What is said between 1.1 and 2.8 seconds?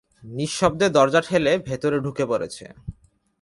ঠেলে ভেতরে ঢুকে পড়েছে।